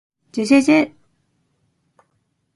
[0.31, 0.95] ｗ じぇじぇじぇじぇ ｗ